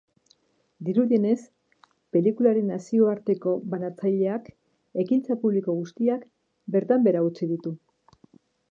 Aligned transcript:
Dirudienez, 0.85 1.37
pelikularen 2.17 2.73
nazioarteko 2.73 3.55
banatzaileak 3.75 4.51
ekintza 5.05 5.41
publiko 5.45 5.79
guztiak 5.83 6.29
bertan 6.77 7.09
behera 7.09 7.25
utzi 7.31 7.55
ditu. 7.55 7.79